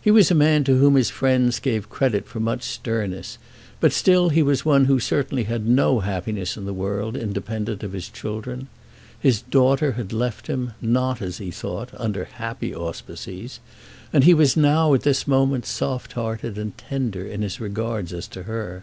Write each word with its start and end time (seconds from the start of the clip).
He 0.00 0.10
was 0.10 0.32
a 0.32 0.34
man 0.34 0.64
to 0.64 0.76
whom 0.78 0.96
his 0.96 1.10
friends 1.10 1.60
gave 1.60 1.88
credit 1.88 2.26
for 2.26 2.40
much 2.40 2.64
sternness; 2.64 3.38
but 3.78 3.92
still 3.92 4.30
he 4.30 4.42
was 4.42 4.64
one 4.64 4.86
who 4.86 4.98
certainly 4.98 5.44
had 5.44 5.64
no 5.68 6.00
happiness 6.00 6.56
in 6.56 6.64
the 6.64 6.72
world 6.74 7.16
independent 7.16 7.84
of 7.84 7.92
his 7.92 8.08
children. 8.08 8.66
His 9.20 9.42
daughter 9.42 9.92
had 9.92 10.12
left 10.12 10.48
him, 10.48 10.72
not, 10.82 11.22
as 11.22 11.38
he 11.38 11.52
thought, 11.52 11.90
under 11.96 12.24
happy 12.24 12.74
auspices, 12.74 13.60
and 14.12 14.24
he 14.24 14.34
was 14.34 14.56
now, 14.56 14.92
at 14.92 15.02
this 15.02 15.28
moment, 15.28 15.66
soft 15.66 16.14
hearted 16.14 16.58
and 16.58 16.76
tender 16.76 17.24
in 17.24 17.42
his 17.42 17.60
regards 17.60 18.12
as 18.12 18.26
to 18.26 18.42
her. 18.50 18.82